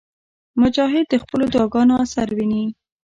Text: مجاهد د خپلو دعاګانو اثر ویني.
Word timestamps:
مجاهد 0.61 1.05
د 1.09 1.15
خپلو 1.23 1.45
دعاګانو 1.53 1.93
اثر 2.03 2.27
ویني. 2.37 2.63